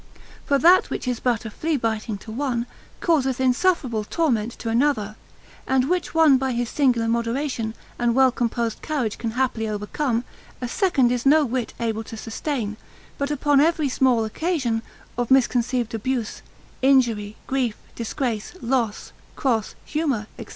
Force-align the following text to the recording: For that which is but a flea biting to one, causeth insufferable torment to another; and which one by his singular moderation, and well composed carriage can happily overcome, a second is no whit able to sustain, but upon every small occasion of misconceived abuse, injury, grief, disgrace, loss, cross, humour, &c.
For 0.45 0.57
that 0.57 0.89
which 0.89 1.07
is 1.07 1.19
but 1.19 1.45
a 1.45 1.51
flea 1.51 1.77
biting 1.77 2.17
to 2.25 2.31
one, 2.31 2.65
causeth 3.01 3.39
insufferable 3.39 4.03
torment 4.03 4.51
to 4.53 4.69
another; 4.69 5.15
and 5.67 5.87
which 5.91 6.15
one 6.15 6.39
by 6.39 6.53
his 6.53 6.69
singular 6.71 7.07
moderation, 7.07 7.75
and 7.99 8.15
well 8.15 8.31
composed 8.31 8.81
carriage 8.81 9.19
can 9.19 9.29
happily 9.37 9.69
overcome, 9.69 10.23
a 10.59 10.67
second 10.67 11.11
is 11.11 11.23
no 11.23 11.45
whit 11.45 11.75
able 11.79 12.03
to 12.05 12.17
sustain, 12.17 12.77
but 13.19 13.29
upon 13.29 13.61
every 13.61 13.89
small 13.89 14.25
occasion 14.25 14.81
of 15.19 15.29
misconceived 15.29 15.93
abuse, 15.93 16.41
injury, 16.81 17.35
grief, 17.45 17.77
disgrace, 17.93 18.53
loss, 18.59 19.11
cross, 19.35 19.75
humour, 19.85 20.25
&c. 20.39 20.47